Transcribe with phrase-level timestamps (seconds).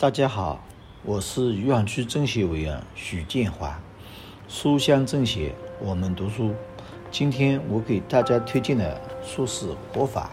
[0.00, 0.58] 大家好，
[1.02, 3.78] 我是余杭区政协委员许建华。
[4.48, 6.54] 书香政协，我们读书。
[7.10, 10.30] 今天我给大家推荐的书是《活法》。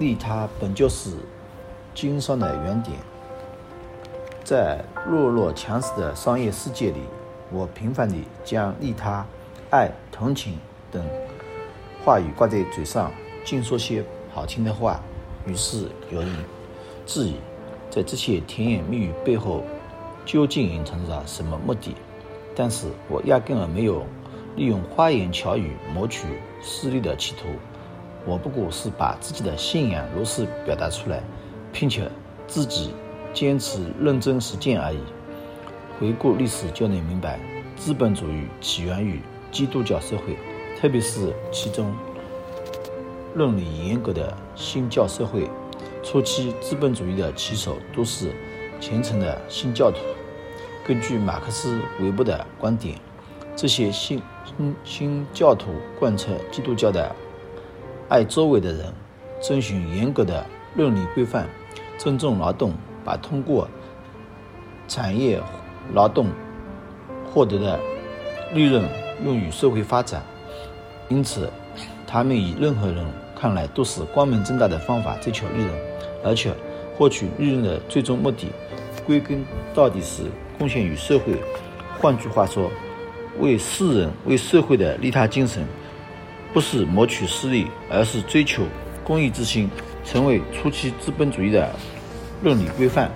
[0.00, 1.18] 利他本就是
[1.94, 2.98] 经商的原点。
[4.42, 7.02] 在弱肉强食的商业世界里，
[7.52, 9.24] 我频繁地将利他、
[9.70, 10.58] 爱、同情
[10.90, 11.00] 等
[12.04, 13.12] 话语挂在嘴上，
[13.44, 14.04] 尽说些
[14.34, 15.00] 好听的话。
[15.46, 16.55] 于是有人。
[17.06, 17.34] 质疑，
[17.88, 19.62] 在这些甜言蜜语背后，
[20.24, 21.94] 究竟隐藏着什么目的？
[22.54, 24.04] 但是我压根儿没有
[24.56, 26.26] 利用花言巧语谋取
[26.60, 27.48] 私利的企图，
[28.26, 31.22] 我不过是把自己的信仰如实表达出来，
[31.72, 32.10] 并且
[32.48, 32.92] 自己
[33.32, 34.98] 坚持认真实践而已。
[36.00, 37.38] 回顾历史就能明白，
[37.76, 39.20] 资本主义起源于
[39.52, 40.36] 基督教社会，
[40.80, 41.94] 特别是其中
[43.34, 45.48] 伦理严格的新教社会。
[46.06, 48.30] 初期资本主义的旗手都是
[48.80, 49.98] 虔诚的新教徒。
[50.86, 52.96] 根据马克思韦伯的观点，
[53.56, 57.12] 这些新新新教徒贯彻基督教的
[58.08, 58.94] 爱周围的人，
[59.42, 61.48] 遵循严格的伦理规范，
[61.98, 62.72] 尊重劳动，
[63.04, 63.68] 把通过
[64.86, 65.42] 产业
[65.92, 66.28] 劳动
[67.34, 67.80] 获得的
[68.52, 68.88] 利润
[69.24, 70.22] 用于社会发展。
[71.08, 71.50] 因此，
[72.06, 73.04] 他们以任何人
[73.38, 75.72] 看来都是光明正大的方法追求利润。
[76.24, 76.52] 而且，
[76.96, 78.48] 获取利润的最终目的，
[79.04, 80.22] 归根到底是
[80.58, 81.34] 贡献于社会。
[82.00, 82.70] 换句话说，
[83.38, 85.64] 为世人、为社会的利他精神，
[86.52, 88.64] 不是谋取私利，而是追求
[89.04, 89.70] 公益之心，
[90.04, 91.70] 成为初期资本主义的
[92.42, 93.10] 伦理规范。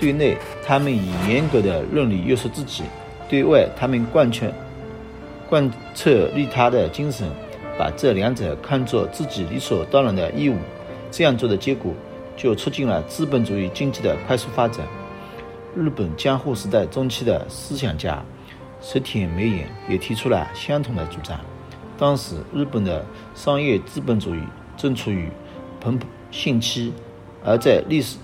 [0.00, 2.82] 对内，他们以严格的伦理约束自己；
[3.28, 4.52] 对外，他们贯彻
[5.48, 7.28] 贯彻利他的精神，
[7.78, 10.56] 把这两者看作自己理所当然的义务。
[11.10, 11.92] 这样做的结果。
[12.36, 14.84] 就促进了资本主义经济的快速发展。
[15.76, 18.20] 日本江户时代中期的思想家
[18.80, 21.38] 石田美彦也提出了相同的主张。
[21.96, 23.06] 当时，日本的
[23.36, 24.40] 商业资本主义
[24.76, 25.28] 正处于
[25.80, 26.92] 蓬勃兴起，
[27.44, 28.18] 而在历史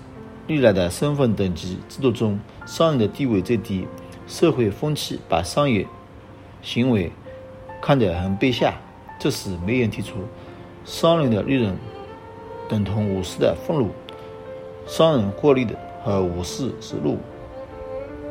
[0.45, 3.87] 历来的身份等级制度中，商人的地位最低，
[4.27, 5.87] 社会风气把商业
[6.61, 7.09] 行为
[7.81, 8.73] 看得很卑下。
[9.23, 10.15] 这时，梅彦提出，
[10.83, 11.77] 商人的利润
[12.67, 13.91] 等同武士的俸禄。
[14.87, 17.19] 商人获利的和武士之路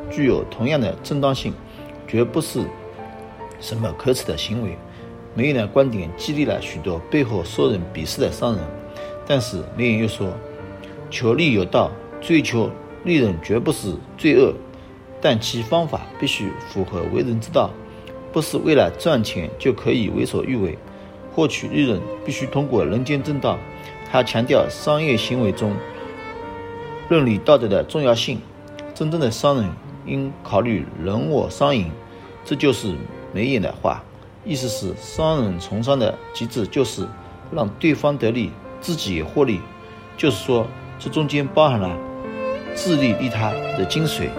[0.09, 1.53] 具有同样的正当性，
[2.05, 2.65] 绝不是
[3.61, 4.77] 什么可耻的行为。
[5.33, 8.61] 梅艳的观点激励了许多背后受人鄙视的商人，
[9.25, 10.33] 但是梅艳又说
[11.09, 12.69] ：“求利有道，追求
[13.05, 14.53] 利润绝不是罪恶，
[15.21, 17.69] 但其方法必须符合为人之道，
[18.31, 20.77] 不是为了赚钱就可以为所欲为。
[21.33, 23.57] 获取利润必须通过人间正道。”
[24.11, 25.73] 他强调商业行为中。
[27.07, 28.39] 伦理道德的重要性，
[28.93, 29.69] 真正的商人
[30.05, 31.91] 应考虑人我双赢，
[32.45, 32.95] 这就是
[33.33, 34.01] 梅眼的话，
[34.45, 37.05] 意思是商人从商的极致就是
[37.51, 39.59] 让对方得利，自己也获利，
[40.15, 40.65] 就是说
[40.97, 41.97] 这中间包含了
[42.75, 44.29] 自利利他的精髓。